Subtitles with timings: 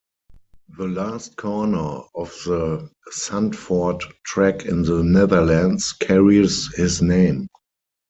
[0.79, 7.47] The last corner of the Zandvoort track in the Netherlands carries his name.